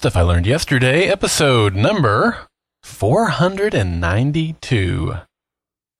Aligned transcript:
Stuff 0.00 0.16
I 0.16 0.22
Learned 0.22 0.46
Yesterday, 0.46 1.08
episode 1.08 1.74
number 1.74 2.46
492 2.82 5.14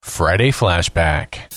Friday 0.01 0.49
Flashback. 0.49 1.53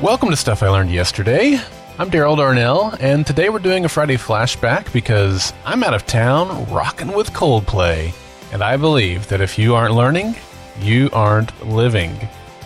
Welcome 0.00 0.30
to 0.30 0.36
Stuff 0.36 0.62
I 0.62 0.70
Learned 0.70 0.92
Yesterday. 0.92 1.58
I'm 1.98 2.12
Daryl 2.12 2.36
Darnell, 2.36 2.94
and 3.00 3.26
today 3.26 3.48
we're 3.48 3.58
doing 3.58 3.84
a 3.84 3.88
Friday 3.88 4.16
flashback 4.16 4.92
because 4.92 5.52
I'm 5.64 5.82
out 5.82 5.94
of 5.94 6.06
town 6.06 6.72
rocking 6.72 7.12
with 7.12 7.32
Coldplay. 7.32 8.14
And 8.52 8.62
I 8.62 8.76
believe 8.76 9.26
that 9.28 9.40
if 9.40 9.58
you 9.58 9.74
aren't 9.74 9.96
learning, 9.96 10.36
you 10.80 11.10
aren't 11.12 11.66
living. 11.66 12.16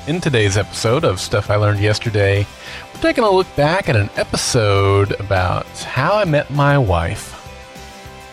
In 0.06 0.20
today's 0.20 0.56
episode 0.56 1.04
of 1.04 1.20
Stuff 1.20 1.50
I 1.50 1.56
Learned 1.56 1.80
Yesterday, 1.80 2.46
we're 2.94 3.00
taking 3.00 3.24
a 3.24 3.30
look 3.30 3.46
back 3.56 3.88
at 3.88 3.96
an 3.96 4.10
episode 4.16 5.18
about 5.20 5.66
how 5.78 6.16
I 6.16 6.24
met 6.24 6.50
my 6.50 6.78
wife. 6.78 7.36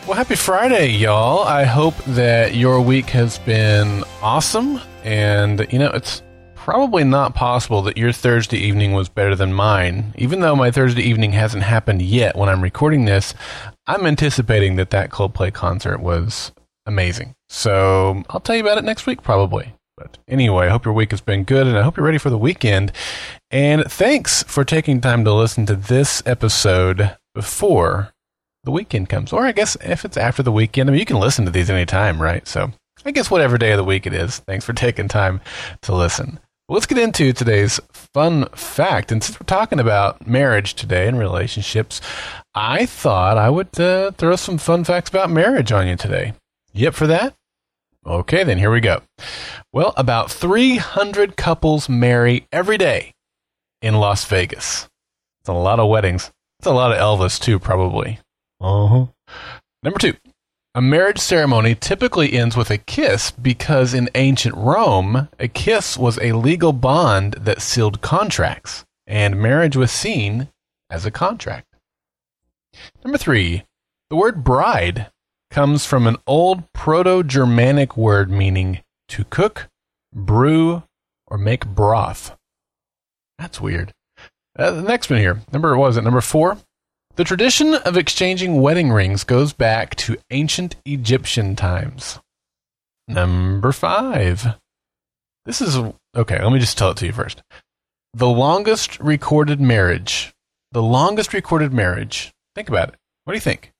Well, 0.07 0.15
happy 0.15 0.35
Friday, 0.35 0.87
y'all. 0.89 1.43
I 1.43 1.65
hope 1.65 1.95
that 2.05 2.55
your 2.55 2.79
week 2.79 3.09
has 3.09 3.39
been 3.39 4.03
awesome. 4.21 4.79
And, 5.03 5.67
you 5.71 5.79
know, 5.79 5.91
it's 5.91 6.23
probably 6.55 7.03
not 7.03 7.35
possible 7.35 7.81
that 7.83 7.97
your 7.97 8.11
Thursday 8.11 8.57
evening 8.57 8.93
was 8.93 9.09
better 9.09 9.35
than 9.35 9.53
mine. 9.53 10.13
Even 10.17 10.39
though 10.39 10.55
my 10.55 10.71
Thursday 10.71 11.01
evening 11.01 11.33
hasn't 11.33 11.63
happened 11.63 12.01
yet 12.01 12.35
when 12.35 12.49
I'm 12.49 12.61
recording 12.61 13.05
this, 13.05 13.33
I'm 13.85 14.05
anticipating 14.05 14.77
that 14.77 14.89
that 14.91 15.09
Coldplay 15.09 15.53
concert 15.53 15.99
was 15.99 16.51
amazing. 16.87 17.35
So 17.49 18.23
I'll 18.29 18.39
tell 18.39 18.55
you 18.55 18.61
about 18.61 18.79
it 18.79 18.83
next 18.83 19.05
week, 19.05 19.21
probably. 19.21 19.73
But 19.97 20.17
anyway, 20.27 20.67
I 20.67 20.69
hope 20.69 20.85
your 20.85 20.93
week 20.93 21.11
has 21.11 21.21
been 21.21 21.43
good 21.43 21.67
and 21.67 21.77
I 21.77 21.81
hope 21.81 21.97
you're 21.97 22.05
ready 22.05 22.17
for 22.19 22.29
the 22.29 22.37
weekend. 22.37 22.91
And 23.51 23.83
thanks 23.85 24.43
for 24.43 24.63
taking 24.63 25.01
time 25.01 25.23
to 25.25 25.33
listen 25.33 25.65
to 25.65 25.75
this 25.75 26.21
episode 26.25 27.17
before 27.33 28.13
the 28.63 28.71
weekend 28.71 29.09
comes. 29.09 29.33
Or 29.33 29.45
I 29.45 29.51
guess 29.51 29.75
if 29.81 30.05
it's 30.05 30.17
after 30.17 30.43
the 30.43 30.51
weekend, 30.51 30.89
I 30.89 30.91
mean, 30.91 30.99
you 30.99 31.05
can 31.05 31.19
listen 31.19 31.45
to 31.45 31.51
these 31.51 31.69
anytime, 31.69 32.21
right? 32.21 32.47
So 32.47 32.71
I 33.05 33.11
guess 33.11 33.31
whatever 33.31 33.57
day 33.57 33.71
of 33.71 33.77
the 33.77 33.83
week 33.83 34.05
it 34.05 34.13
is, 34.13 34.39
thanks 34.39 34.65
for 34.65 34.73
taking 34.73 35.07
time 35.07 35.41
to 35.81 35.95
listen. 35.95 36.39
Let's 36.69 36.85
get 36.85 36.97
into 36.97 37.31
today's 37.31 37.79
fun 37.91 38.45
fact. 38.49 39.11
And 39.11 39.23
since 39.23 39.39
we're 39.39 39.45
talking 39.45 39.79
about 39.79 40.27
marriage 40.27 40.73
today 40.73 41.07
and 41.07 41.17
relationships, 41.17 42.01
I 42.53 42.85
thought 42.85 43.37
I 43.37 43.49
would 43.49 43.79
uh, 43.79 44.11
throw 44.11 44.35
some 44.35 44.57
fun 44.57 44.83
facts 44.83 45.09
about 45.09 45.29
marriage 45.29 45.71
on 45.71 45.87
you 45.87 45.95
today. 45.95 46.33
Yep, 46.77 46.93
for 46.93 47.07
that? 47.07 47.33
Okay, 48.05 48.43
then 48.43 48.59
here 48.59 48.69
we 48.69 48.81
go. 48.81 49.01
Well, 49.73 49.95
about 49.97 50.31
300 50.31 51.35
couples 51.35 51.89
marry 51.89 52.45
every 52.51 52.77
day 52.77 53.13
in 53.81 53.95
Las 53.95 54.25
Vegas. 54.25 54.87
It's 55.41 55.49
a 55.49 55.53
lot 55.53 55.79
of 55.79 55.89
weddings. 55.89 56.31
It's 56.59 56.67
a 56.67 56.71
lot 56.71 56.91
of 56.91 56.99
Elvis, 56.99 57.39
too, 57.39 57.57
probably. 57.57 58.19
Uh 58.61 58.87
huh. 58.87 59.05
Number 59.81 59.97
two, 59.97 60.13
a 60.75 60.81
marriage 60.81 61.17
ceremony 61.17 61.73
typically 61.73 62.33
ends 62.33 62.55
with 62.55 62.69
a 62.69 62.77
kiss 62.77 63.31
because 63.31 63.95
in 63.95 64.07
ancient 64.13 64.55
Rome, 64.55 65.29
a 65.39 65.47
kiss 65.47 65.97
was 65.97 66.19
a 66.19 66.33
legal 66.33 66.73
bond 66.73 67.33
that 67.39 67.63
sealed 67.63 68.01
contracts, 68.01 68.85
and 69.07 69.41
marriage 69.41 69.75
was 69.75 69.91
seen 69.91 70.49
as 70.91 71.07
a 71.07 71.11
contract. 71.11 71.65
Number 73.03 73.17
three, 73.17 73.63
the 74.11 74.15
word 74.15 74.43
bride 74.43 75.07
comes 75.49 75.85
from 75.85 76.07
an 76.07 76.17
old 76.25 76.71
Proto 76.73 77.23
Germanic 77.23 77.97
word 77.97 78.29
meaning 78.29 78.79
to 79.09 79.23
cook, 79.25 79.69
brew, 80.13 80.83
or 81.27 81.37
make 81.37 81.65
broth. 81.65 82.35
That's 83.37 83.61
weird. 83.61 83.93
Uh, 84.57 84.71
the 84.71 84.81
next 84.81 85.09
one 85.09 85.19
here, 85.19 85.41
number 85.51 85.77
was 85.77 85.97
it? 85.97 86.03
Number 86.03 86.21
four. 86.21 86.57
The 87.15 87.23
tradition 87.23 87.73
of 87.73 87.97
exchanging 87.97 88.61
wedding 88.61 88.91
rings 88.91 89.23
goes 89.23 89.51
back 89.51 89.95
to 89.95 90.17
ancient 90.29 90.75
Egyptian 90.85 91.55
times. 91.55 92.19
Number 93.07 93.71
five. 93.71 94.45
This 95.45 95.61
is 95.61 95.77
okay. 96.15 96.41
Let 96.41 96.51
me 96.51 96.59
just 96.59 96.77
tell 96.77 96.91
it 96.91 96.97
to 96.97 97.07
you 97.07 97.13
first. 97.13 97.41
The 98.13 98.27
longest 98.27 98.99
recorded 98.99 99.59
marriage. 99.59 100.33
The 100.71 100.83
longest 100.83 101.33
recorded 101.33 101.73
marriage. 101.73 102.31
Think 102.53 102.69
about 102.69 102.89
it. 102.89 102.95
What 103.23 103.33
do 103.33 103.37
you 103.37 103.41
think? 103.41 103.71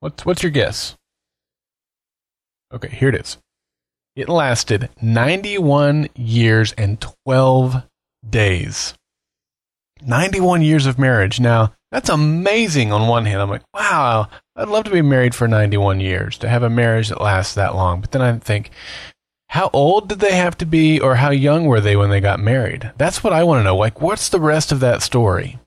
What's 0.00 0.24
what's 0.24 0.42
your 0.42 0.52
guess? 0.52 0.95
Okay, 2.76 2.94
here 2.94 3.08
it 3.08 3.14
is. 3.14 3.38
It 4.14 4.28
lasted 4.28 4.90
91 5.00 6.08
years 6.14 6.72
and 6.72 7.00
12 7.24 7.82
days. 8.28 8.92
91 10.02 10.60
years 10.60 10.84
of 10.84 10.98
marriage. 10.98 11.40
Now, 11.40 11.72
that's 11.90 12.10
amazing 12.10 12.92
on 12.92 13.08
one 13.08 13.24
hand. 13.24 13.40
I'm 13.40 13.48
like, 13.48 13.62
wow, 13.72 14.28
I'd 14.54 14.68
love 14.68 14.84
to 14.84 14.90
be 14.90 15.00
married 15.00 15.34
for 15.34 15.48
91 15.48 16.00
years, 16.00 16.36
to 16.38 16.50
have 16.50 16.62
a 16.62 16.68
marriage 16.68 17.08
that 17.08 17.20
lasts 17.20 17.54
that 17.54 17.74
long. 17.74 18.02
But 18.02 18.10
then 18.10 18.20
I 18.20 18.36
think, 18.38 18.70
how 19.48 19.70
old 19.72 20.10
did 20.10 20.20
they 20.20 20.34
have 20.34 20.58
to 20.58 20.66
be 20.66 21.00
or 21.00 21.14
how 21.14 21.30
young 21.30 21.64
were 21.64 21.80
they 21.80 21.96
when 21.96 22.10
they 22.10 22.20
got 22.20 22.38
married? 22.38 22.92
That's 22.98 23.24
what 23.24 23.32
I 23.32 23.42
want 23.42 23.60
to 23.60 23.64
know. 23.64 23.76
Like, 23.76 24.02
what's 24.02 24.28
the 24.28 24.40
rest 24.40 24.70
of 24.70 24.80
that 24.80 25.00
story? 25.00 25.58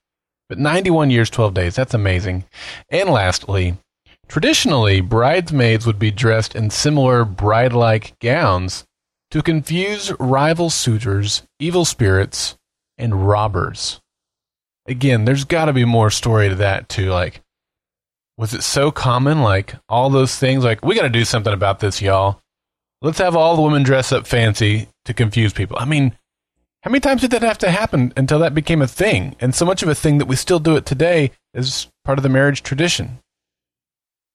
But 0.47 0.59
91 0.59 1.09
years, 1.09 1.31
12 1.31 1.55
days, 1.55 1.75
that's 1.75 1.95
amazing. 1.95 2.45
And 2.91 3.09
lastly, 3.09 3.77
Traditionally, 4.29 5.01
bridesmaids 5.01 5.87
would 5.87 5.97
be 5.97 6.11
dressed 6.11 6.55
in 6.55 6.69
similar 6.69 7.25
bride 7.25 7.73
like 7.73 8.17
gowns 8.19 8.85
to 9.31 9.41
confuse 9.41 10.11
rival 10.19 10.69
suitors, 10.69 11.41
evil 11.59 11.83
spirits, 11.83 12.55
and 12.95 13.27
robbers. 13.27 13.99
Again, 14.87 15.25
there's 15.25 15.45
got 15.45 15.65
to 15.65 15.73
be 15.73 15.83
more 15.83 16.11
story 16.11 16.47
to 16.47 16.55
that, 16.55 16.89
too. 16.89 17.09
Like, 17.09 17.41
was 18.37 18.53
it 18.53 18.61
so 18.61 18.91
common? 18.91 19.41
Like, 19.41 19.73
all 19.89 20.11
those 20.11 20.35
things? 20.35 20.63
Like, 20.63 20.85
we 20.85 20.93
got 20.93 21.03
to 21.03 21.09
do 21.09 21.25
something 21.25 21.53
about 21.53 21.79
this, 21.79 21.99
y'all. 21.99 22.39
Let's 23.01 23.17
have 23.17 23.35
all 23.35 23.55
the 23.55 23.63
women 23.63 23.81
dress 23.81 24.11
up 24.11 24.27
fancy 24.27 24.89
to 25.05 25.13
confuse 25.15 25.53
people. 25.53 25.77
I 25.79 25.85
mean, 25.85 26.15
how 26.83 26.91
many 26.91 26.99
times 26.99 27.21
did 27.21 27.31
that 27.31 27.41
have 27.41 27.57
to 27.59 27.71
happen 27.71 28.13
until 28.15 28.37
that 28.39 28.53
became 28.53 28.83
a 28.83 28.87
thing? 28.87 29.35
And 29.39 29.55
so 29.55 29.65
much 29.65 29.81
of 29.81 29.89
a 29.89 29.95
thing 29.95 30.19
that 30.19 30.27
we 30.27 30.35
still 30.35 30.59
do 30.59 30.75
it 30.75 30.85
today 30.85 31.31
is 31.55 31.87
part 32.05 32.19
of 32.19 32.23
the 32.23 32.29
marriage 32.29 32.61
tradition. 32.61 33.19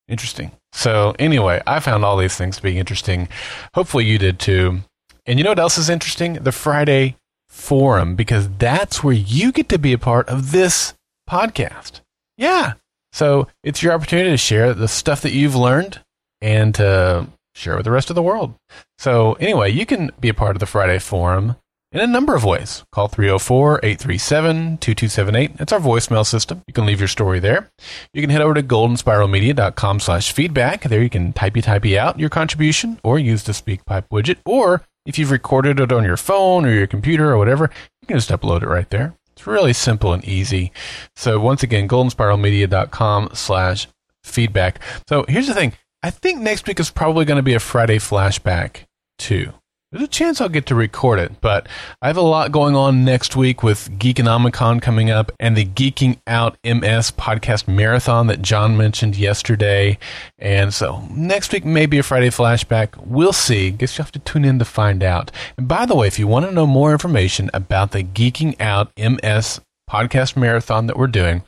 Interesting. 0.09 0.53
So, 0.73 1.15
anyway, 1.19 1.63
I 1.67 1.81
found 1.81 2.05
all 2.05 2.17
these 2.17 2.37
things 2.37 2.57
to 2.57 2.63
be 2.63 2.79
interesting. 2.79 3.29
Hopefully, 3.75 4.05
you 4.05 4.19
did 4.19 4.39
too. 4.39 4.81
And 5.27 5.39
you 5.39 5.45
know 5.45 5.51
what 5.51 5.59
else 5.59 5.79
is 5.79 5.89
interesting? 5.89 6.35
The 6.35 6.53
Friday 6.53 7.17
Forum, 7.49 8.15
because 8.15 8.49
that's 8.59 9.03
where 9.03 9.15
you 9.15 9.53
get 9.53 9.69
to 9.71 9.79
be 9.79 9.93
a 9.93 9.99
part 9.99 10.29
of 10.29 10.53
this 10.53 10.95
podcast. 11.29 12.01
Yeah. 12.37 12.75
So, 13.13 13.49
it's 13.63 13.83
your 13.83 13.93
opportunity 13.93 14.31
to 14.31 14.37
share 14.37 14.75
the 14.75 14.89
stuff 14.89 15.23
that 15.23 15.33
you've 15.33 15.57
learned 15.57 16.01
and 16.41 16.75
to 16.75 17.29
share 17.55 17.77
with 17.77 17.85
the 17.85 17.91
rest 17.91 18.11
of 18.11 18.17
the 18.17 18.23
world. 18.23 18.55
So, 18.99 19.35
anyway, 19.35 19.71
you 19.71 19.87
can 19.87 20.11
be 20.21 20.29
a 20.29 20.35
part 20.35 20.57
of 20.57 20.61
the 20.61 20.67
Friday 20.67 20.99
Forum 20.99 21.57
in 21.95 22.01
a 22.01 22.07
number 22.07 22.35
of 22.35 22.45
ways. 22.45 22.85
Call 22.93 23.09
304 23.09 23.79
837 23.83 24.79
2278. 24.79 25.53
It's 25.61 25.73
our 25.73 25.79
voicemail 25.79 26.27
system. 26.27 26.63
You 26.67 26.75
can 26.75 26.85
leave 26.85 27.01
your 27.01 27.09
story 27.09 27.39
there. 27.39 27.71
You 28.13 28.21
can 28.21 28.31
head 28.31 28.43
over 28.43 28.55
to 28.55 28.63
goldenspiralmedia.com 28.63 30.01
slash 30.01 30.33
feedback. 30.33 30.83
There 30.83 31.03
you 31.03 31.09
can 31.09 31.33
typey 31.33 31.63
typey 31.63 31.97
out 31.97 32.19
your 32.19 32.29
contribution 32.29 32.99
or 33.05 33.19
use 33.19 33.45
the 33.45 33.53
SpeakPipe 33.53 34.09
widget. 34.11 34.39
Or 34.45 34.83
if 35.07 35.19
you've 35.19 35.31
recorded 35.31 35.79
it 35.79 35.93
on 35.93 36.05
your 36.05 36.17
phone 36.17 36.67
or 36.67 36.73
your 36.73 36.89
computer 36.89 37.31
or 37.31 37.39
whatever, 37.39 37.71
you 38.03 38.09
can 38.09 38.19
just 38.19 38.31
upload 38.31 38.63
it 38.63 38.69
right 38.69 38.91
there. 38.91 39.15
It's 39.33 39.47
really 39.47 39.73
simple 39.73 40.13
and 40.13 40.25
easy. 40.25 40.73
So 41.17 41.39
once 41.41 41.63
again, 41.63 41.89
goldenspiralmedia.com 41.89 43.31
slash 43.35 43.87
feedback. 44.25 44.81
So 45.09 45.25
here's 45.29 45.47
the 45.47 45.55
thing. 45.55 45.75
I 46.03 46.11
think 46.11 46.41
next 46.41 46.67
week 46.67 46.81
is 46.81 46.91
probably 46.91 47.25
going 47.25 47.37
to 47.37 47.43
be 47.43 47.55
a 47.55 47.61
Friday 47.61 47.99
flashback 47.99 48.85
too. 49.19 49.53
There's 49.95 50.05
a 50.07 50.09
chance 50.09 50.41
I'll 50.41 50.49
get 50.49 50.67
to 50.67 50.75
record 50.75 51.21
it, 51.21 51.41
but 51.41 51.69
I 52.03 52.09
have 52.09 52.17
a 52.17 52.21
lot 52.21 52.51
going 52.51 52.75
on 52.75 53.05
next 53.05 53.37
week 53.37 53.63
with 53.63 53.97
Geekonomicon 53.97 54.83
coming 54.83 55.09
up 55.09 55.31
and 55.39 55.57
the 55.57 55.65
Geeking 55.65 56.19
Out 56.27 56.59
MS 56.65 57.13
podcast 57.13 57.69
marathon 57.69 58.27
that 58.27 58.43
John 58.43 58.77
mentioned 58.77 59.15
yesterday. 59.15 59.97
And 60.37 60.75
so 60.75 61.07
next 61.13 61.53
week 61.53 61.65
may 61.65 61.87
be 61.87 62.01
a 62.01 62.03
Friday 62.03 62.31
flashback. 62.31 63.07
We'll 63.07 63.33
see. 63.33 63.71
Guess 63.71 63.97
you'll 63.97 64.07
have 64.07 64.11
to 64.11 64.19
tune 64.19 64.45
in 64.45 64.59
to 64.59 64.65
find 64.65 65.05
out. 65.05 65.31
And 65.57 65.69
by 65.69 65.87
the 65.87 65.95
way, 65.95 66.09
if 66.09 66.19
you 66.19 66.27
want 66.27 66.45
to 66.47 66.51
know 66.51 66.67
more 66.67 66.91
information 66.91 67.49
about 67.55 67.93
the 67.93 68.03
Geeking 68.03 68.61
Out 68.61 68.91
MS 68.99 69.61
podcast 69.89 70.37
marathon 70.37 70.89
that 70.89 70.99
we're 70.99 71.07
doing, 71.07 71.45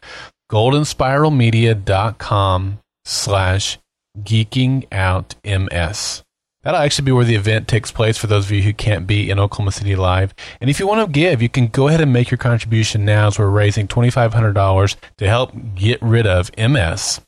goldenspiralmedia.com 0.52 2.78
slash 3.04 3.78
geeking 4.22 4.86
out 4.92 5.34
ms. 5.44 6.22
That'll 6.66 6.80
actually 6.80 7.04
be 7.04 7.12
where 7.12 7.24
the 7.24 7.36
event 7.36 7.68
takes 7.68 7.92
place 7.92 8.18
for 8.18 8.26
those 8.26 8.46
of 8.46 8.50
you 8.50 8.62
who 8.62 8.72
can't 8.72 9.06
be 9.06 9.30
in 9.30 9.38
Oklahoma 9.38 9.70
City 9.70 9.94
live. 9.94 10.34
And 10.60 10.68
if 10.68 10.80
you 10.80 10.88
want 10.88 11.06
to 11.06 11.12
give, 11.12 11.40
you 11.40 11.48
can 11.48 11.68
go 11.68 11.86
ahead 11.86 12.00
and 12.00 12.12
make 12.12 12.28
your 12.28 12.38
contribution 12.38 13.04
now 13.04 13.28
as 13.28 13.38
we're 13.38 13.46
raising 13.46 13.86
$2,500 13.86 14.96
to 15.18 15.28
help 15.28 15.52
get 15.76 16.02
rid 16.02 16.26
of 16.26 16.50
MS. 16.58 17.20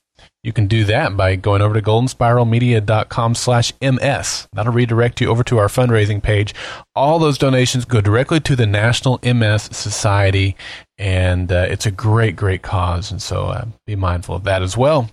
You 0.43 0.53
can 0.53 0.67
do 0.67 0.83
that 0.87 1.17
by 1.17 1.37
going 1.37 1.63
over 1.63 1.75
to 1.75 1.81
goldenspiralmedia.com 1.81 3.37
slash 3.37 3.73
MS. 3.81 4.49
That'll 4.55 4.73
redirect 4.73 5.21
you 5.21 5.29
over 5.29 5.45
to 5.45 5.59
our 5.59 5.69
fundraising 5.69 6.21
page. 6.21 6.53
All 6.97 7.21
those 7.21 7.39
donations 7.39 7.85
go 7.85 8.01
directly 8.01 8.41
to 8.41 8.57
the 8.57 8.67
National 8.67 9.21
MS 9.23 9.69
Society, 9.71 10.57
and 10.99 11.53
uh, 11.53 11.67
it's 11.69 11.87
a 11.87 11.93
great, 11.93 12.35
great 12.35 12.63
cause. 12.63 13.13
And 13.13 13.23
so 13.23 13.47
uh, 13.47 13.67
be 13.87 13.95
mindful 13.95 14.35
of 14.35 14.43
that 14.43 14.63
as 14.63 14.77
well. 14.77 15.11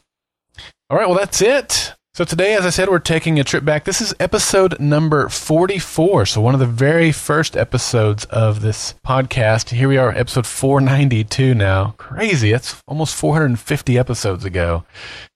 All 0.90 0.98
right, 0.98 1.08
well, 1.08 1.20
that's 1.20 1.44
it. 1.44 1.95
So 2.16 2.24
today, 2.24 2.56
as 2.56 2.66
I 2.66 2.70
said, 2.70 2.88
we're 2.88 3.00
taking 3.00 3.42
a 3.42 3.44
trip 3.44 3.66
back. 3.66 3.84
This 3.84 4.00
is 4.00 4.16
episode 4.22 4.80
number 4.80 5.28
44. 5.28 6.26
So 6.26 6.40
one 6.40 6.54
of 6.54 6.62
the 6.62 6.66
very 6.66 7.12
first 7.12 7.58
episodes 7.58 8.24
of 8.28 8.62
this 8.62 8.96
podcast. 9.06 9.72
Here 9.72 9.90
we 9.90 9.98
are, 9.98 10.12
episode 10.12 10.48
492 10.48 11.54
now. 11.54 11.94
Crazy. 11.98 12.54
That's 12.54 12.82
almost 12.88 13.16
450 13.16 13.98
episodes 13.98 14.46
ago. 14.46 14.86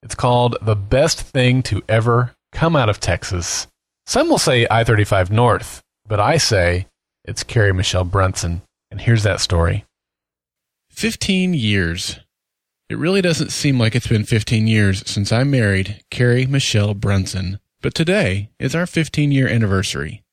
It's 0.01 0.15
called 0.15 0.55
The 0.61 0.77
Best 0.77 1.19
Thing 1.19 1.61
to 1.63 1.83
Ever 1.89 2.31
Come 2.53 2.77
Out 2.77 2.87
of 2.87 3.01
Texas. 3.01 3.67
Some 4.05 4.29
will 4.29 4.37
say 4.37 4.65
I-35 4.71 5.31
North, 5.31 5.81
but 6.07 6.21
I 6.21 6.37
say 6.37 6.87
it's 7.25 7.43
Carrie 7.43 7.73
Michelle 7.73 8.05
Brunson. 8.05 8.61
And 8.89 9.01
here's 9.01 9.23
that 9.23 9.41
story. 9.41 9.83
15 10.91 11.53
years. 11.53 12.21
It 12.89 12.97
really 12.97 13.21
doesn't 13.21 13.51
seem 13.51 13.77
like 13.77 13.93
it's 13.93 14.07
been 14.07 14.23
15 14.23 14.65
years 14.65 15.07
since 15.07 15.31
I 15.31 15.43
married 15.43 16.03
Carrie 16.09 16.47
Michelle 16.47 16.95
Brunson, 16.95 17.59
but 17.81 17.93
today 17.93 18.49
is 18.57 18.73
our 18.73 18.87
15 18.87 19.31
year 19.31 19.47
anniversary. 19.47 20.23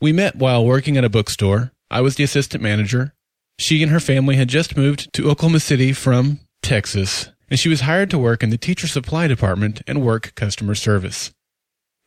We 0.00 0.12
met 0.12 0.34
while 0.34 0.66
working 0.66 0.96
at 0.96 1.04
a 1.04 1.08
bookstore. 1.08 1.70
I 1.88 2.00
was 2.00 2.16
the 2.16 2.24
assistant 2.24 2.60
manager. 2.60 3.14
She 3.60 3.84
and 3.84 3.92
her 3.92 4.00
family 4.00 4.34
had 4.34 4.48
just 4.48 4.76
moved 4.76 5.12
to 5.12 5.30
Oklahoma 5.30 5.60
City 5.60 5.92
from 5.92 6.40
Texas, 6.60 7.30
and 7.48 7.60
she 7.60 7.68
was 7.68 7.82
hired 7.82 8.10
to 8.10 8.18
work 8.18 8.42
in 8.42 8.50
the 8.50 8.58
teacher 8.58 8.88
supply 8.88 9.28
department 9.28 9.80
and 9.86 10.02
work 10.02 10.34
customer 10.34 10.74
service. 10.74 11.30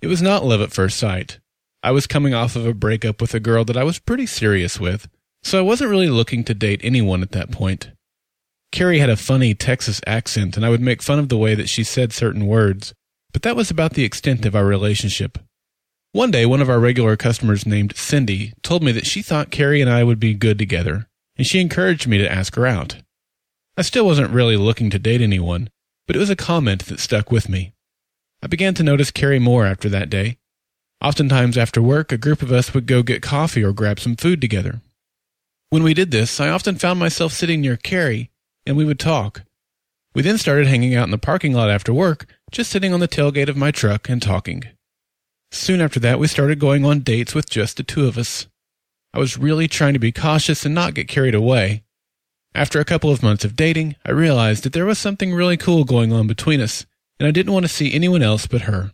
It 0.02 0.08
was 0.08 0.22
not 0.22 0.44
love 0.44 0.60
at 0.60 0.74
first 0.74 0.98
sight. 0.98 1.40
I 1.82 1.92
was 1.92 2.06
coming 2.06 2.34
off 2.34 2.58
of 2.58 2.66
a 2.66 2.74
breakup 2.74 3.22
with 3.22 3.34
a 3.34 3.40
girl 3.40 3.64
that 3.64 3.78
I 3.78 3.86
was 3.86 3.98
pretty 3.98 4.26
serious 4.26 4.78
with, 4.78 5.08
so 5.42 5.58
I 5.58 5.62
wasn't 5.62 5.92
really 5.92 6.10
looking 6.10 6.44
to 6.44 6.54
date 6.54 6.82
anyone 6.84 7.22
at 7.22 7.32
that 7.32 7.50
point. 7.50 7.92
Carrie 8.74 8.98
had 8.98 9.12
a 9.12 9.16
funny 9.16 9.54
Texas 9.54 10.02
accent, 10.08 10.58
and 10.58 10.66
I 10.66 10.70
would 10.70 10.82
make 10.82 11.04
fun 11.04 11.20
of 11.20 11.30
the 11.30 11.38
way 11.38 11.54
that 11.54 11.70
she 11.70 11.84
said 11.84 12.12
certain 12.12 12.48
words, 12.48 12.92
but 13.32 13.44
that 13.44 13.56
was 13.56 13.70
about 13.70 13.94
the 13.94 14.04
extent 14.04 14.48
of 14.48 14.56
our 14.56 14.66
relationship. 14.66 15.38
One 16.12 16.32
day, 16.32 16.48
one 16.48 16.60
of 16.60 16.72
our 16.72 16.80
regular 16.80 17.16
customers 17.16 17.68
named 17.68 17.96
Cindy 17.96 18.52
told 18.64 18.82
me 18.82 18.92
that 18.94 19.06
she 19.06 19.22
thought 19.22 19.52
Carrie 19.52 19.80
and 19.80 19.92
I 19.92 20.04
would 20.04 20.20
be 20.20 20.34
good 20.34 20.58
together, 20.58 21.06
and 21.38 21.46
she 21.46 21.62
encouraged 21.62 22.08
me 22.08 22.18
to 22.18 22.32
ask 22.32 22.56
her 22.56 22.66
out. 22.66 22.96
I 23.78 23.84
still 23.84 24.08
wasn't 24.08 24.32
really 24.32 24.58
looking 24.58 24.90
to 24.90 24.98
date 24.98 25.22
anyone, 25.22 25.70
but 26.08 26.16
it 26.16 26.20
was 26.20 26.32
a 26.32 26.36
comment 26.36 26.88
that 26.88 27.00
stuck 27.00 27.32
with 27.32 27.48
me. 27.48 27.74
I 28.42 28.48
began 28.48 28.74
to 28.74 28.84
notice 28.84 29.12
Carrie 29.12 29.38
more 29.38 29.68
after 29.68 29.88
that 29.90 30.10
day. 30.10 30.40
Oftentimes 31.00 31.60
after 31.60 31.80
work, 31.80 32.12
a 32.12 32.18
group 32.18 32.42
of 32.42 32.52
us 32.52 32.74
would 32.74 32.88
go 32.88 33.04
get 33.04 33.22
coffee 33.22 33.64
or 33.64 33.72
grab 33.72 34.00
some 34.00 34.16
food 34.16 34.42
together. 34.42 34.82
When 35.70 35.84
we 35.84 35.94
did 35.94 36.10
this, 36.10 36.40
I 36.40 36.50
often 36.50 36.78
found 36.78 37.00
myself 37.00 37.34
sitting 37.34 37.62
near 37.62 37.78
Carrie 37.78 38.32
and 38.66 38.78
we 38.78 38.86
would 38.86 39.00
talk. 39.00 39.44
We 40.16 40.22
then 40.22 40.38
started 40.38 40.68
hanging 40.68 40.96
out 40.96 41.06
in 41.06 41.12
the 41.12 41.18
parking 41.18 41.54
lot 41.54 41.70
after 41.70 41.94
work, 41.94 42.28
just 42.52 42.70
sitting 42.72 42.94
on 42.94 43.00
the 43.00 43.08
tailgate 43.08 43.50
of 43.50 43.58
my 43.58 43.72
truck 43.72 44.10
and 44.10 44.22
talking. 44.22 44.64
Soon 45.52 45.82
after 45.82 46.00
that, 46.00 46.20
we 46.20 46.28
started 46.28 46.60
going 46.60 46.86
on 46.86 47.02
dates 47.02 47.34
with 47.34 47.50
just 47.50 47.78
the 47.78 47.84
two 47.84 48.08
of 48.08 48.18
us. 48.18 48.48
I 49.14 49.20
was 49.20 49.38
really 49.38 49.68
trying 49.68 49.94
to 49.94 50.00
be 50.00 50.12
cautious 50.12 50.66
and 50.66 50.74
not 50.74 50.94
get 50.94 51.08
carried 51.08 51.36
away. 51.36 51.84
After 52.56 52.80
a 52.80 52.86
couple 52.86 53.12
of 53.12 53.24
months 53.24 53.44
of 53.44 53.56
dating, 53.56 53.96
I 54.06 54.12
realized 54.12 54.64
that 54.64 54.74
there 54.74 54.86
was 54.86 55.00
something 55.00 55.34
really 55.34 55.58
cool 55.58 55.84
going 55.84 56.14
on 56.14 56.28
between 56.28 56.62
us, 56.62 56.86
and 57.20 57.28
I 57.28 57.32
didn't 57.32 57.54
want 57.54 57.66
to 57.66 57.72
see 57.72 57.94
anyone 57.94 58.22
else 58.22 58.48
but 58.48 58.62
her. 58.62 58.92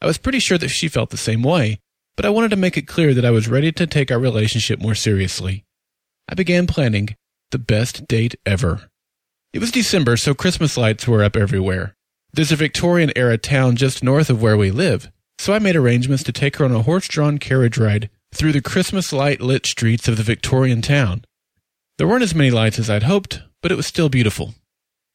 I 0.00 0.06
was 0.06 0.18
pretty 0.18 0.40
sure 0.40 0.58
that 0.58 0.68
she 0.68 0.88
felt 0.88 1.10
the 1.10 1.16
same 1.16 1.42
way, 1.42 1.80
but 2.16 2.26
I 2.26 2.30
wanted 2.30 2.50
to 2.50 2.56
make 2.56 2.76
it 2.76 2.88
clear 2.88 3.14
that 3.14 3.24
I 3.24 3.30
was 3.30 3.48
ready 3.48 3.70
to 3.72 3.86
take 3.86 4.10
our 4.10 4.18
relationship 4.18 4.80
more 4.80 4.94
seriously. 4.94 5.64
I 6.28 6.34
began 6.34 6.66
planning 6.66 7.16
the 7.50 7.58
best 7.58 8.08
date 8.08 8.34
ever. 8.44 8.90
It 9.56 9.60
was 9.60 9.70
December, 9.70 10.18
so 10.18 10.34
Christmas 10.34 10.76
lights 10.76 11.08
were 11.08 11.24
up 11.24 11.34
everywhere. 11.34 11.96
There's 12.30 12.52
a 12.52 12.56
Victorian 12.56 13.10
era 13.16 13.38
town 13.38 13.76
just 13.76 14.04
north 14.04 14.28
of 14.28 14.42
where 14.42 14.58
we 14.58 14.70
live, 14.70 15.10
so 15.38 15.54
I 15.54 15.60
made 15.60 15.76
arrangements 15.76 16.22
to 16.24 16.30
take 16.32 16.56
her 16.56 16.66
on 16.66 16.72
a 16.72 16.82
horse 16.82 17.08
drawn 17.08 17.38
carriage 17.38 17.78
ride 17.78 18.10
through 18.34 18.52
the 18.52 18.60
Christmas 18.60 19.14
light 19.14 19.40
lit 19.40 19.64
streets 19.64 20.08
of 20.08 20.18
the 20.18 20.22
Victorian 20.22 20.82
town. 20.82 21.24
There 21.96 22.06
weren't 22.06 22.22
as 22.22 22.34
many 22.34 22.50
lights 22.50 22.78
as 22.78 22.90
I'd 22.90 23.04
hoped, 23.04 23.40
but 23.62 23.72
it 23.72 23.76
was 23.76 23.86
still 23.86 24.10
beautiful. 24.10 24.52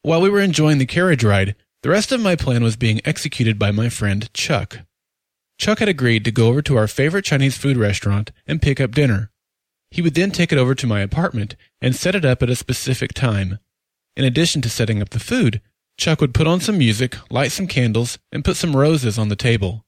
While 0.01 0.21
we 0.21 0.29
were 0.31 0.41
enjoying 0.41 0.79
the 0.79 0.87
carriage 0.87 1.23
ride, 1.23 1.55
the 1.83 1.91
rest 1.91 2.11
of 2.11 2.19
my 2.19 2.35
plan 2.35 2.63
was 2.63 2.75
being 2.75 2.99
executed 3.05 3.59
by 3.59 3.69
my 3.69 3.89
friend 3.89 4.27
Chuck. 4.33 4.79
Chuck 5.59 5.77
had 5.77 5.87
agreed 5.87 6.25
to 6.25 6.31
go 6.31 6.47
over 6.47 6.63
to 6.63 6.77
our 6.77 6.87
favorite 6.87 7.25
Chinese 7.25 7.59
food 7.59 7.77
restaurant 7.77 8.31
and 8.47 8.59
pick 8.59 8.81
up 8.81 8.95
dinner. 8.95 9.29
He 9.91 10.01
would 10.01 10.15
then 10.15 10.31
take 10.31 10.51
it 10.51 10.57
over 10.57 10.73
to 10.73 10.87
my 10.87 11.01
apartment 11.01 11.55
and 11.79 11.95
set 11.95 12.15
it 12.15 12.25
up 12.25 12.41
at 12.41 12.49
a 12.49 12.55
specific 12.55 13.13
time. 13.13 13.59
In 14.15 14.25
addition 14.25 14.61
to 14.61 14.69
setting 14.69 15.01
up 15.01 15.09
the 15.09 15.19
food, 15.19 15.61
Chuck 15.97 16.19
would 16.21 16.33
put 16.33 16.47
on 16.47 16.59
some 16.59 16.77
music, 16.77 17.15
light 17.29 17.51
some 17.51 17.67
candles, 17.67 18.17
and 18.31 18.43
put 18.43 18.57
some 18.57 18.75
roses 18.75 19.17
on 19.17 19.29
the 19.29 19.35
table. 19.35 19.85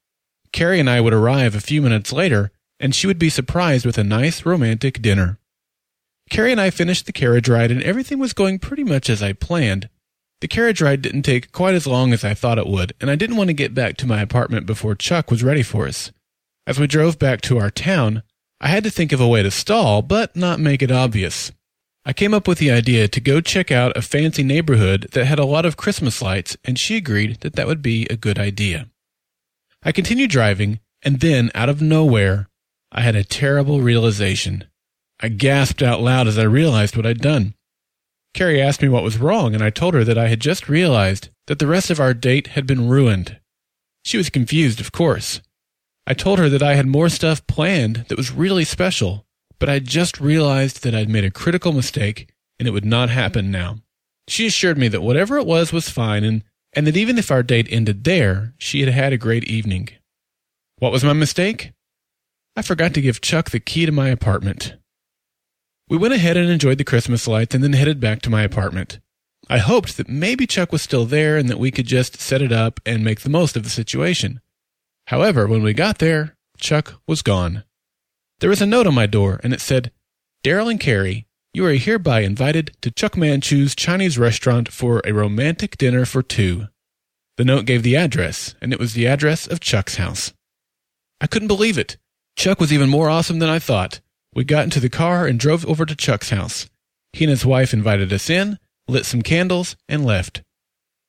Carrie 0.51 0.79
and 0.79 0.89
I 0.89 1.01
would 1.01 1.13
arrive 1.13 1.55
a 1.55 1.61
few 1.61 1.81
minutes 1.81 2.13
later, 2.13 2.51
and 2.79 2.93
she 2.93 3.07
would 3.07 3.19
be 3.19 3.29
surprised 3.29 3.85
with 3.85 3.97
a 3.97 4.03
nice 4.03 4.45
romantic 4.45 5.01
dinner. 5.01 5.39
Carrie 6.29 6.51
and 6.51 6.61
I 6.61 6.69
finished 6.69 7.05
the 7.05 7.11
carriage 7.11 7.49
ride, 7.49 7.71
and 7.71 7.81
everything 7.83 8.19
was 8.19 8.33
going 8.33 8.59
pretty 8.59 8.83
much 8.83 9.09
as 9.09 9.21
I 9.21 9.33
planned. 9.33 9.89
The 10.41 10.47
carriage 10.47 10.81
ride 10.81 11.01
didn't 11.01 11.23
take 11.23 11.51
quite 11.51 11.73
as 11.73 11.87
long 11.87 12.13
as 12.13 12.23
I 12.23 12.33
thought 12.33 12.57
it 12.57 12.67
would, 12.67 12.93
and 13.01 13.09
I 13.09 13.15
didn't 13.15 13.37
want 13.37 13.47
to 13.47 13.53
get 13.53 13.73
back 13.73 13.97
to 13.97 14.07
my 14.07 14.21
apartment 14.21 14.65
before 14.65 14.95
Chuck 14.95 15.31
was 15.31 15.43
ready 15.43 15.63
for 15.63 15.87
us. 15.87 16.11
As 16.67 16.79
we 16.79 16.87
drove 16.87 17.17
back 17.19 17.41
to 17.41 17.57
our 17.57 17.69
town, 17.69 18.23
I 18.61 18.67
had 18.67 18.83
to 18.83 18.91
think 18.91 19.11
of 19.11 19.19
a 19.19 19.27
way 19.27 19.43
to 19.43 19.51
stall, 19.51 20.01
but 20.01 20.35
not 20.35 20.59
make 20.59 20.81
it 20.81 20.91
obvious. 20.91 21.51
I 22.05 22.11
came 22.11 22.33
up 22.33 22.47
with 22.47 22.57
the 22.57 22.71
idea 22.71 23.07
to 23.07 23.21
go 23.21 23.39
check 23.39 23.71
out 23.71 23.95
a 23.95 24.01
fancy 24.01 24.43
neighborhood 24.43 25.07
that 25.13 25.25
had 25.25 25.39
a 25.39 25.45
lot 25.45 25.65
of 25.65 25.77
Christmas 25.77 26.21
lights, 26.21 26.57
and 26.65 26.77
she 26.77 26.97
agreed 26.97 27.39
that 27.41 27.53
that 27.55 27.67
would 27.67 27.81
be 27.81 28.05
a 28.09 28.17
good 28.17 28.37
idea. 28.37 28.89
I 29.83 29.93
continued 29.93 30.29
driving, 30.29 30.81
and 31.01 31.21
then, 31.21 31.49
out 31.55 31.69
of 31.69 31.81
nowhere, 31.81 32.49
I 32.91 33.01
had 33.01 33.15
a 33.15 33.23
terrible 33.23 33.81
realization. 33.81 34.65
I 35.21 35.29
gasped 35.29 35.81
out 35.81 36.01
loud 36.01 36.27
as 36.27 36.37
I 36.37 36.43
realized 36.43 36.97
what 36.97 37.05
I'd 37.05 37.21
done. 37.21 37.53
Carrie 38.33 38.61
asked 38.61 38.81
me 38.81 38.89
what 38.89 39.03
was 39.03 39.17
wrong, 39.17 39.55
and 39.55 39.63
I 39.63 39.69
told 39.69 39.93
her 39.93 40.03
that 40.03 40.17
I 40.17 40.27
had 40.27 40.41
just 40.41 40.67
realized 40.67 41.29
that 41.47 41.59
the 41.59 41.67
rest 41.67 41.89
of 41.89 41.99
our 41.99 42.13
date 42.13 42.47
had 42.47 42.67
been 42.67 42.89
ruined. 42.89 43.39
She 44.03 44.17
was 44.17 44.29
confused, 44.29 44.81
of 44.81 44.91
course. 44.91 45.41
I 46.05 46.13
told 46.13 46.39
her 46.39 46.49
that 46.49 46.63
I 46.63 46.75
had 46.75 46.87
more 46.87 47.07
stuff 47.07 47.45
planned 47.47 48.05
that 48.09 48.17
was 48.17 48.31
really 48.31 48.65
special, 48.65 49.25
but 49.63 49.69
I 49.69 49.79
just 49.79 50.19
realized 50.19 50.83
that 50.83 50.93
I'd 50.93 51.07
made 51.07 51.23
a 51.23 51.31
critical 51.31 51.71
mistake 51.71 52.27
and 52.59 52.67
it 52.67 52.71
would 52.71 52.83
not 52.83 53.09
happen 53.09 53.49
now. 53.49 53.77
She 54.27 54.45
assured 54.45 54.77
me 54.77 54.89
that 54.89 54.99
whatever 54.99 55.37
it 55.37 55.45
was 55.45 55.71
was 55.71 55.87
fine 55.87 56.25
and, 56.25 56.43
and 56.73 56.85
that 56.85 56.97
even 56.97 57.17
if 57.17 57.31
our 57.31 57.43
date 57.43 57.69
ended 57.69 58.03
there, 58.03 58.55
she 58.57 58.81
had 58.81 58.89
had 58.89 59.13
a 59.13 59.17
great 59.17 59.45
evening. 59.45 59.87
What 60.79 60.91
was 60.91 61.05
my 61.05 61.13
mistake? 61.13 61.71
I 62.57 62.61
forgot 62.61 62.93
to 62.95 63.01
give 63.01 63.21
Chuck 63.21 63.51
the 63.51 63.61
key 63.61 63.85
to 63.85 63.93
my 63.93 64.09
apartment. 64.09 64.75
We 65.87 65.97
went 65.97 66.13
ahead 66.13 66.35
and 66.35 66.49
enjoyed 66.49 66.77
the 66.77 66.83
Christmas 66.83 67.25
lights 67.25 67.55
and 67.55 67.63
then 67.63 67.71
headed 67.71 68.01
back 68.01 68.21
to 68.23 68.29
my 68.29 68.41
apartment. 68.43 68.99
I 69.49 69.59
hoped 69.59 69.95
that 69.95 70.09
maybe 70.09 70.45
Chuck 70.45 70.73
was 70.73 70.81
still 70.81 71.05
there 71.05 71.37
and 71.37 71.47
that 71.47 71.57
we 71.57 71.71
could 71.71 71.87
just 71.87 72.19
set 72.19 72.41
it 72.41 72.51
up 72.51 72.81
and 72.85 73.01
make 73.01 73.21
the 73.21 73.29
most 73.29 73.55
of 73.55 73.63
the 73.63 73.69
situation. 73.69 74.41
However, 75.07 75.47
when 75.47 75.63
we 75.63 75.73
got 75.73 75.99
there, 75.99 76.35
Chuck 76.57 76.95
was 77.07 77.21
gone. 77.21 77.63
There 78.43 78.49
was 78.49 78.61
a 78.61 78.65
note 78.65 78.87
on 78.87 78.93
my 78.93 79.05
door, 79.05 79.39
and 79.41 79.53
it 79.53 79.61
said, 79.61 79.89
Daryl 80.43 80.69
and 80.69 80.77
Carrie, 80.77 81.27
you 81.53 81.65
are 81.65 81.71
hereby 81.71 82.23
invited 82.23 82.75
to 82.81 82.91
Chuck 82.91 83.15
Manchu's 83.15 83.73
Chinese 83.73 84.17
restaurant 84.17 84.67
for 84.67 85.01
a 85.05 85.13
romantic 85.13 85.77
dinner 85.77 86.03
for 86.03 86.21
two. 86.21 86.67
The 87.37 87.45
note 87.45 87.63
gave 87.63 87.83
the 87.83 87.95
address, 87.95 88.55
and 88.61 88.73
it 88.73 88.79
was 88.79 88.95
the 88.95 89.07
address 89.07 89.47
of 89.47 89.61
Chuck's 89.61 89.95
house. 89.95 90.33
I 91.21 91.27
couldn't 91.27 91.47
believe 91.47 91.77
it. 91.77 91.95
Chuck 92.35 92.59
was 92.59 92.73
even 92.73 92.89
more 92.89 93.07
awesome 93.07 93.39
than 93.39 93.47
I 93.47 93.59
thought. 93.59 94.01
We 94.35 94.43
got 94.43 94.65
into 94.65 94.81
the 94.81 94.89
car 94.89 95.25
and 95.25 95.39
drove 95.39 95.65
over 95.65 95.85
to 95.85 95.95
Chuck's 95.95 96.31
house. 96.31 96.69
He 97.13 97.23
and 97.23 97.31
his 97.31 97.45
wife 97.45 97.73
invited 97.73 98.11
us 98.11 98.29
in, 98.29 98.59
lit 98.89 99.05
some 99.05 99.21
candles, 99.21 99.77
and 99.87 100.05
left. 100.05 100.41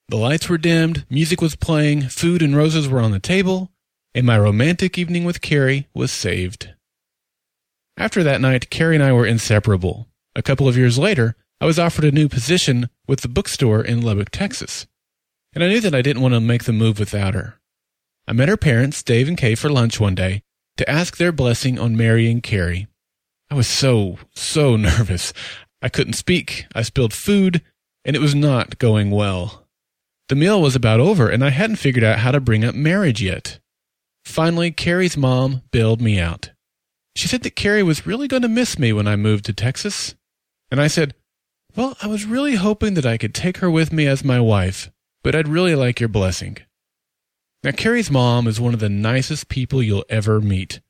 The 0.08 0.18
lights 0.18 0.48
were 0.48 0.56
dimmed, 0.56 1.04
music 1.10 1.40
was 1.40 1.56
playing, 1.56 2.02
food 2.02 2.42
and 2.42 2.56
roses 2.56 2.88
were 2.88 3.00
on 3.00 3.10
the 3.10 3.18
table, 3.18 3.72
and 4.14 4.24
my 4.24 4.38
romantic 4.38 4.96
evening 4.96 5.24
with 5.24 5.40
Carrie 5.40 5.88
was 5.92 6.12
saved. 6.12 6.74
After 7.96 8.22
that 8.22 8.40
night, 8.40 8.70
Carrie 8.70 8.96
and 8.96 9.04
I 9.04 9.12
were 9.12 9.26
inseparable. 9.26 10.08
A 10.34 10.42
couple 10.42 10.68
of 10.68 10.76
years 10.76 10.98
later, 10.98 11.36
I 11.60 11.66
was 11.66 11.78
offered 11.78 12.04
a 12.04 12.12
new 12.12 12.28
position 12.28 12.88
with 13.06 13.20
the 13.20 13.28
bookstore 13.28 13.82
in 13.82 14.02
Lubbock, 14.02 14.30
Texas. 14.30 14.86
And 15.54 15.62
I 15.62 15.68
knew 15.68 15.80
that 15.80 15.94
I 15.94 16.02
didn't 16.02 16.22
want 16.22 16.34
to 16.34 16.40
make 16.40 16.64
the 16.64 16.72
move 16.72 16.98
without 16.98 17.34
her. 17.34 17.60
I 18.26 18.32
met 18.32 18.48
her 18.48 18.56
parents, 18.56 19.02
Dave 19.02 19.28
and 19.28 19.38
Kay, 19.38 19.54
for 19.54 19.68
lunch 19.68 20.00
one 20.00 20.14
day 20.14 20.42
to 20.76 20.90
ask 20.90 21.16
their 21.16 21.32
blessing 21.32 21.78
on 21.78 21.96
marrying 21.96 22.40
Carrie. 22.40 22.88
I 23.50 23.54
was 23.54 23.68
so, 23.68 24.18
so 24.34 24.76
nervous. 24.76 25.32
I 25.80 25.88
couldn't 25.88 26.14
speak. 26.14 26.66
I 26.74 26.82
spilled 26.82 27.12
food, 27.12 27.62
and 28.04 28.16
it 28.16 28.20
was 28.20 28.34
not 28.34 28.78
going 28.78 29.10
well. 29.10 29.66
The 30.28 30.34
meal 30.34 30.60
was 30.60 30.74
about 30.74 31.00
over, 31.00 31.28
and 31.28 31.44
I 31.44 31.50
hadn't 31.50 31.76
figured 31.76 32.02
out 32.04 32.20
how 32.20 32.32
to 32.32 32.40
bring 32.40 32.64
up 32.64 32.74
marriage 32.74 33.22
yet. 33.22 33.60
Finally, 34.24 34.72
Carrie's 34.72 35.16
mom 35.16 35.62
bailed 35.70 36.00
me 36.00 36.18
out. 36.18 36.50
She 37.16 37.28
said 37.28 37.42
that 37.42 37.56
Carrie 37.56 37.82
was 37.82 38.06
really 38.06 38.28
going 38.28 38.42
to 38.42 38.48
miss 38.48 38.78
me 38.78 38.92
when 38.92 39.06
I 39.06 39.16
moved 39.16 39.44
to 39.46 39.52
Texas. 39.52 40.14
And 40.70 40.80
I 40.80 40.88
said, 40.88 41.14
Well, 41.76 41.96
I 42.02 42.06
was 42.06 42.24
really 42.24 42.56
hoping 42.56 42.94
that 42.94 43.06
I 43.06 43.18
could 43.18 43.34
take 43.34 43.58
her 43.58 43.70
with 43.70 43.92
me 43.92 44.06
as 44.06 44.24
my 44.24 44.40
wife, 44.40 44.90
but 45.22 45.34
I'd 45.34 45.48
really 45.48 45.74
like 45.74 46.00
your 46.00 46.08
blessing. 46.08 46.58
Now, 47.62 47.70
Carrie's 47.70 48.10
mom 48.10 48.46
is 48.46 48.60
one 48.60 48.74
of 48.74 48.80
the 48.80 48.88
nicest 48.88 49.48
people 49.48 49.82
you'll 49.82 50.04
ever 50.08 50.40
meet. 50.40 50.80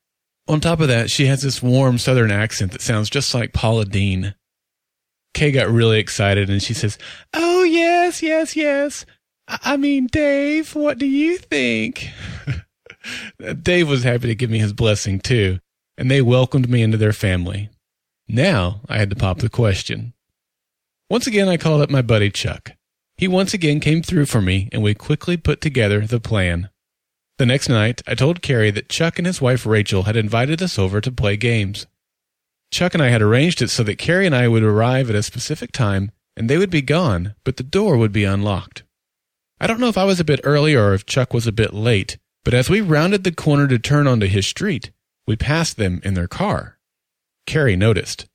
On 0.47 0.59
top 0.59 0.79
of 0.79 0.87
that, 0.89 1.09
she 1.09 1.25
has 1.27 1.41
this 1.41 1.63
warm 1.63 1.97
southern 1.97 2.31
accent 2.31 2.71
that 2.71 2.81
sounds 2.81 3.09
just 3.09 3.33
like 3.33 3.53
Paula 3.53 3.85
Deen. 3.85 4.35
Kay 5.33 5.51
got 5.51 5.69
really 5.69 5.99
excited 5.99 6.49
and 6.49 6.61
she 6.61 6.73
says, 6.73 6.97
Oh, 7.33 7.63
yes, 7.63 8.21
yes, 8.21 8.55
yes. 8.55 9.05
I 9.47 9.77
mean, 9.77 10.07
Dave, 10.07 10.75
what 10.75 10.97
do 10.97 11.05
you 11.05 11.37
think? 11.37 12.09
Dave 13.61 13.87
was 13.87 14.03
happy 14.03 14.27
to 14.27 14.35
give 14.35 14.49
me 14.49 14.59
his 14.59 14.73
blessing 14.73 15.19
too, 15.19 15.59
and 15.97 16.09
they 16.09 16.21
welcomed 16.21 16.69
me 16.69 16.81
into 16.81 16.97
their 16.97 17.13
family. 17.13 17.69
Now 18.27 18.81
I 18.89 18.97
had 18.97 19.09
to 19.11 19.15
pop 19.15 19.39
the 19.39 19.49
question. 19.49 20.13
Once 21.09 21.27
again, 21.27 21.47
I 21.47 21.57
called 21.57 21.81
up 21.81 21.89
my 21.89 22.01
buddy 22.01 22.29
Chuck. 22.29 22.71
He 23.17 23.27
once 23.27 23.53
again 23.53 23.79
came 23.79 24.01
through 24.01 24.25
for 24.25 24.41
me, 24.41 24.69
and 24.71 24.81
we 24.81 24.93
quickly 24.93 25.37
put 25.37 25.61
together 25.61 26.01
the 26.05 26.19
plan. 26.19 26.69
The 27.37 27.45
next 27.45 27.69
night, 27.69 28.01
I 28.07 28.15
told 28.15 28.41
Carrie 28.41 28.71
that 28.71 28.89
Chuck 28.89 29.17
and 29.17 29.27
his 29.27 29.41
wife 29.41 29.65
Rachel 29.65 30.03
had 30.03 30.15
invited 30.15 30.61
us 30.61 30.79
over 30.79 30.99
to 31.01 31.11
play 31.11 31.37
games. 31.37 31.85
Chuck 32.71 32.93
and 32.93 33.03
I 33.03 33.09
had 33.09 33.21
arranged 33.21 33.61
it 33.61 33.69
so 33.69 33.83
that 33.83 33.97
Carrie 33.97 34.25
and 34.25 34.35
I 34.35 34.47
would 34.47 34.63
arrive 34.63 35.09
at 35.09 35.15
a 35.15 35.23
specific 35.23 35.71
time, 35.71 36.11
and 36.35 36.49
they 36.49 36.57
would 36.57 36.69
be 36.69 36.81
gone, 36.81 37.35
but 37.43 37.57
the 37.57 37.63
door 37.63 37.97
would 37.97 38.11
be 38.11 38.23
unlocked. 38.23 38.83
I 39.59 39.67
don't 39.67 39.79
know 39.79 39.87
if 39.87 39.97
I 39.97 40.03
was 40.03 40.19
a 40.19 40.25
bit 40.25 40.41
early 40.43 40.75
or 40.75 40.93
if 40.93 41.05
Chuck 41.05 41.33
was 41.33 41.47
a 41.47 41.53
bit 41.53 41.73
late, 41.73 42.17
but 42.43 42.53
as 42.53 42.69
we 42.69 42.81
rounded 42.81 43.23
the 43.23 43.31
corner 43.31 43.67
to 43.67 43.79
turn 43.79 44.07
onto 44.07 44.27
his 44.27 44.45
street, 44.45 44.91
we 45.27 45.35
passed 45.35 45.77
them 45.77 46.01
in 46.03 46.13
their 46.13 46.27
car. 46.27 46.77
Carrie 47.45 47.75
noticed. 47.75 48.27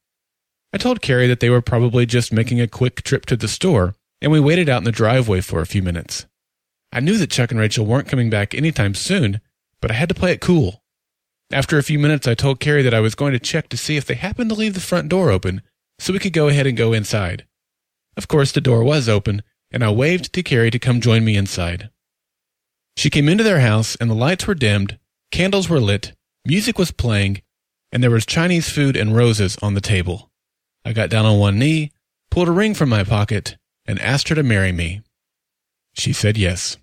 I 0.73 0.79
told 0.79 1.03
Carrie 1.03 1.27
that 1.27 1.41
they 1.41 1.51
were 1.51 1.63
probably 1.63 2.07
just 2.07 2.33
making 2.33 2.61
a 2.61 2.69
quick 2.69 3.03
trip 3.03 3.27
to 3.27 3.37
the 3.37 3.49
store, 3.49 3.95
and 4.21 4.31
we 4.31 4.41
waited 4.41 4.69
out 4.69 4.79
in 4.79 4.85
the 4.85 4.93
driveway 4.93 5.41
for 5.41 5.61
a 5.61 5.67
few 5.67 5.83
minutes. 5.83 6.27
I 6.93 7.01
knew 7.01 7.17
that 7.19 7.31
Chuck 7.31 7.51
and 7.51 7.61
Rachel 7.61 7.87
weren't 7.87 8.09
coming 8.09 8.31
back 8.31 8.55
anytime 8.55 8.95
soon, 8.95 9.41
but 9.81 9.91
I 9.91 9.95
had 9.95 10.09
to 10.09 10.15
play 10.15 10.33
it 10.33 10.41
cool. 10.41 10.83
After 11.53 11.79
a 11.79 11.83
few 11.83 11.99
minutes, 11.99 12.29
I 12.29 12.35
told 12.35 12.61
Carrie 12.61 12.83
that 12.83 12.95
I 12.95 13.01
was 13.01 13.17
going 13.17 13.33
to 13.33 13.39
check 13.41 13.69
to 13.71 13.77
see 13.77 13.97
if 13.97 14.05
they 14.05 14.15
happened 14.15 14.51
to 14.51 14.57
leave 14.57 14.75
the 14.75 14.81
front 14.81 15.09
door 15.09 15.31
open 15.31 15.63
so 15.99 16.13
we 16.13 16.19
could 16.19 16.33
go 16.33 16.49
ahead 16.49 16.67
and 16.67 16.77
go 16.77 16.93
inside. 16.93 17.47
Of 18.17 18.29
course, 18.29 18.53
the 18.53 18.61
door 18.61 18.85
was 18.85 19.09
open, 19.09 19.43
and 19.73 19.85
I 19.85 19.91
waved 19.91 20.33
to 20.33 20.43
Carrie 20.43 20.71
to 20.71 20.79
come 20.79 21.01
join 21.01 21.25
me 21.25 21.37
inside. 21.37 21.91
She 22.97 23.11
came 23.11 23.29
into 23.29 23.45
their 23.45 23.61
house, 23.61 23.97
and 23.97 24.11
the 24.11 24.15
lights 24.15 24.47
were 24.47 24.55
dimmed, 24.55 24.99
candles 25.33 25.69
were 25.69 25.81
lit, 25.81 26.13
music 26.45 26.79
was 26.79 26.93
playing, 26.93 27.43
and 27.93 28.03
there 28.03 28.11
was 28.11 28.27
Chinese 28.27 28.69
food 28.71 28.97
and 28.97 29.17
roses 29.17 29.57
on 29.63 29.75
the 29.75 29.81
table. 29.81 30.31
I 30.85 30.93
got 30.93 31.11
down 31.11 31.27
on 31.27 31.39
one 31.39 31.59
knee, 31.59 31.93
pulled 32.31 32.49
a 32.49 32.53
ring 32.53 32.75
from 32.75 32.89
my 32.89 33.05
pocket, 33.05 33.57
and 33.87 33.99
asked 34.01 34.29
her 34.29 34.35
to 34.35 34.43
marry 34.43 34.73
me. 34.73 35.03
She 35.95 36.13
said 36.13 36.37
yes. 36.37 36.77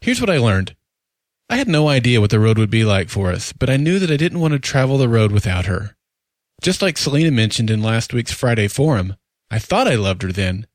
Here's 0.00 0.20
what 0.20 0.30
I 0.30 0.38
learned. 0.38 0.76
I 1.50 1.56
had 1.56 1.68
no 1.68 1.88
idea 1.88 2.20
what 2.20 2.30
the 2.30 2.40
road 2.40 2.58
would 2.58 2.70
be 2.70 2.84
like 2.84 3.08
for 3.08 3.32
us, 3.32 3.52
but 3.52 3.70
I 3.70 3.76
knew 3.76 3.98
that 3.98 4.10
I 4.10 4.16
didn't 4.16 4.40
want 4.40 4.52
to 4.52 4.58
travel 4.58 4.98
the 4.98 5.08
road 5.08 5.32
without 5.32 5.66
her. 5.66 5.96
Just 6.60 6.82
like 6.82 6.98
Selena 6.98 7.30
mentioned 7.30 7.70
in 7.70 7.82
last 7.82 8.12
week's 8.12 8.32
Friday 8.32 8.68
forum, 8.68 9.16
I 9.50 9.58
thought 9.58 9.88
I 9.88 9.94
loved 9.94 10.22
her 10.22 10.32
then, 10.32 10.66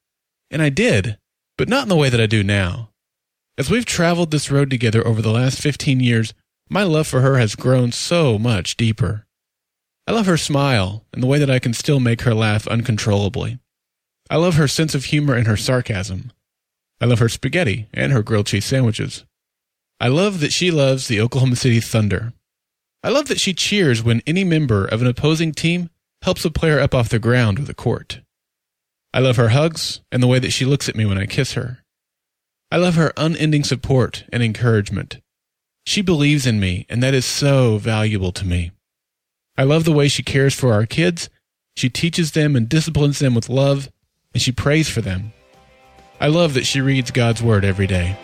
and 0.49 0.61
I 0.61 0.69
did, 0.69 1.17
but 1.57 1.69
not 1.69 1.83
in 1.83 1.89
the 1.89 1.95
way 1.95 2.09
that 2.09 2.21
I 2.21 2.25
do 2.25 2.43
now. 2.43 2.89
As 3.57 3.69
we've 3.69 3.85
traveled 3.85 4.31
this 4.31 4.49
road 4.49 4.69
together 4.69 5.05
over 5.05 5.21
the 5.21 5.31
last 5.31 5.59
15 5.59 5.99
years, 5.99 6.33
my 6.73 6.81
love 6.81 7.05
for 7.05 7.21
her 7.21 7.37
has 7.37 7.55
grown 7.55 7.91
so 7.91 8.39
much 8.39 8.75
deeper. 8.75 9.27
I 10.07 10.11
love 10.11 10.25
her 10.25 10.37
smile 10.37 11.05
and 11.13 11.21
the 11.21 11.27
way 11.27 11.37
that 11.37 11.49
I 11.49 11.59
can 11.59 11.71
still 11.71 11.99
make 11.99 12.21
her 12.21 12.33
laugh 12.33 12.67
uncontrollably. 12.67 13.59
I 14.27 14.37
love 14.37 14.55
her 14.55 14.67
sense 14.67 14.95
of 14.95 15.05
humor 15.05 15.35
and 15.35 15.45
her 15.45 15.55
sarcasm. 15.55 16.31
I 16.99 17.05
love 17.05 17.19
her 17.19 17.29
spaghetti 17.29 17.87
and 17.93 18.11
her 18.11 18.23
grilled 18.23 18.47
cheese 18.47 18.65
sandwiches. 18.65 19.23
I 19.99 20.07
love 20.07 20.39
that 20.39 20.51
she 20.51 20.71
loves 20.71 21.07
the 21.07 21.21
Oklahoma 21.21 21.57
City 21.57 21.79
Thunder. 21.79 22.33
I 23.03 23.09
love 23.09 23.27
that 23.27 23.39
she 23.39 23.53
cheers 23.53 24.01
when 24.01 24.23
any 24.25 24.43
member 24.43 24.83
of 24.83 24.99
an 24.99 25.07
opposing 25.07 25.51
team 25.51 25.91
helps 26.23 26.43
a 26.43 26.49
player 26.49 26.79
up 26.79 26.95
off 26.95 27.07
the 27.07 27.19
ground 27.19 27.59
or 27.59 27.63
the 27.63 27.75
court. 27.75 28.21
I 29.13 29.19
love 29.19 29.35
her 29.35 29.49
hugs 29.49 30.01
and 30.11 30.23
the 30.23 30.27
way 30.27 30.39
that 30.39 30.51
she 30.51 30.65
looks 30.65 30.89
at 30.89 30.95
me 30.95 31.05
when 31.05 31.19
I 31.19 31.27
kiss 31.27 31.53
her. 31.53 31.83
I 32.71 32.77
love 32.77 32.95
her 32.95 33.13
unending 33.15 33.63
support 33.63 34.23
and 34.33 34.41
encouragement. 34.41 35.19
She 35.85 36.01
believes 36.01 36.47
in 36.47 36.59
me, 36.59 36.85
and 36.89 37.03
that 37.03 37.13
is 37.13 37.25
so 37.25 37.77
valuable 37.77 38.31
to 38.33 38.45
me. 38.45 38.71
I 39.57 39.63
love 39.63 39.83
the 39.83 39.91
way 39.91 40.07
she 40.07 40.23
cares 40.23 40.53
for 40.55 40.73
our 40.73 40.85
kids. 40.85 41.29
She 41.75 41.89
teaches 41.89 42.31
them 42.31 42.55
and 42.55 42.69
disciplines 42.69 43.19
them 43.19 43.35
with 43.35 43.49
love, 43.49 43.89
and 44.33 44.41
she 44.41 44.51
prays 44.51 44.89
for 44.89 45.01
them. 45.01 45.33
I 46.19 46.27
love 46.27 46.53
that 46.53 46.65
she 46.65 46.81
reads 46.81 47.11
God's 47.11 47.43
Word 47.43 47.65
every 47.65 47.87
day. 47.87 48.17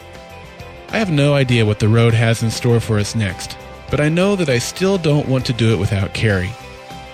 I 0.90 0.98
have 0.98 1.12
no 1.12 1.34
idea 1.34 1.66
what 1.66 1.80
the 1.80 1.90
road 1.90 2.14
has 2.14 2.42
in 2.42 2.50
store 2.50 2.80
for 2.80 2.98
us 2.98 3.14
next, 3.14 3.58
but 3.92 4.00
I 4.00 4.10
know 4.10 4.36
that 4.36 4.50
I 4.50 4.58
still 4.58 4.98
don't 4.98 5.28
want 5.28 5.46
to 5.48 5.54
do 5.54 5.74
it 5.74 5.80
without 5.80 6.14
Carrie. 6.14 6.52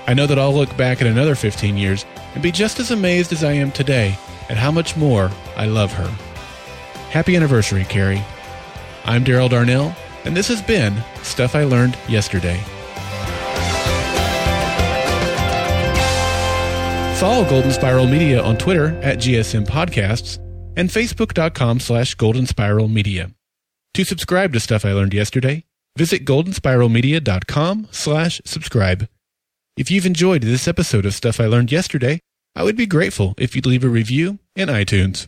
I 0.07 0.13
know 0.13 0.27
that 0.27 0.39
I'll 0.39 0.53
look 0.53 0.75
back 0.77 1.01
at 1.01 1.07
another 1.07 1.35
15 1.35 1.75
years 1.75 2.05
and 2.33 2.43
be 2.43 2.51
just 2.51 2.79
as 2.79 2.91
amazed 2.91 3.33
as 3.33 3.43
I 3.43 3.53
am 3.53 3.71
today 3.71 4.17
at 4.49 4.57
how 4.57 4.71
much 4.71 4.95
more 4.95 5.31
I 5.57 5.65
love 5.65 5.91
her. 5.93 6.07
Happy 7.09 7.35
anniversary, 7.35 7.83
Carrie. 7.85 8.23
I'm 9.05 9.25
Daryl 9.25 9.49
Darnell, 9.49 9.95
and 10.25 10.35
this 10.35 10.47
has 10.47 10.61
been 10.61 10.95
Stuff 11.23 11.55
I 11.55 11.63
Learned 11.63 11.97
Yesterday. 12.07 12.59
Follow 17.19 17.47
Golden 17.49 17.71
Spiral 17.71 18.07
Media 18.07 18.43
on 18.43 18.57
Twitter 18.57 18.87
at 19.01 19.19
GSM 19.19 19.65
Podcasts 19.65 20.37
and 20.75 20.89
Facebook.com 20.89 21.79
slash 21.79 22.13
Golden 22.15 22.45
Spiral 22.45 22.89
Media. 22.89 23.31
To 23.93 24.03
subscribe 24.03 24.51
to 24.51 24.59
Stuff 24.59 24.83
I 24.83 24.91
Learned 24.91 25.13
Yesterday, 25.13 25.63
visit 25.97 26.25
goldenspiralmedia.com 26.25 27.87
slash 27.91 28.41
subscribe. 28.43 29.07
If 29.77 29.89
you've 29.89 30.05
enjoyed 30.05 30.41
this 30.43 30.67
episode 30.67 31.05
of 31.05 31.13
Stuff 31.13 31.39
I 31.39 31.45
Learned 31.45 31.71
Yesterday, 31.71 32.19
I 32.55 32.63
would 32.63 32.75
be 32.75 32.85
grateful 32.85 33.33
if 33.37 33.55
you'd 33.55 33.65
leave 33.65 33.85
a 33.85 33.89
review 33.89 34.39
in 34.55 34.67
iTunes. 34.67 35.27